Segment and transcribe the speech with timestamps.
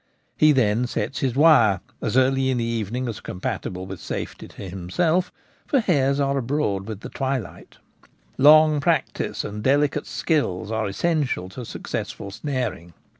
[0.35, 4.61] He then sets his wire, as early in the evening as compatible with safety to
[4.63, 5.31] himself,
[5.67, 7.77] for hares are abroad with the twilight
[8.39, 12.95] Long practice and delicate skill are essential to successful snaring.